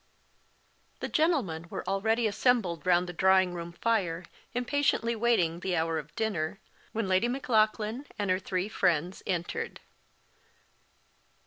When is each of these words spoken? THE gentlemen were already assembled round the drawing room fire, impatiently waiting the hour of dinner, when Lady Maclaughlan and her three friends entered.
THE 0.99 1.07
gentlemen 1.09 1.67
were 1.69 1.87
already 1.87 2.25
assembled 2.25 2.87
round 2.87 3.05
the 3.07 3.13
drawing 3.13 3.53
room 3.53 3.71
fire, 3.71 4.25
impatiently 4.51 5.15
waiting 5.15 5.59
the 5.59 5.75
hour 5.75 5.99
of 5.99 6.15
dinner, 6.15 6.57
when 6.91 7.07
Lady 7.07 7.27
Maclaughlan 7.27 8.07
and 8.17 8.31
her 8.31 8.39
three 8.39 8.67
friends 8.67 9.21
entered. 9.27 9.79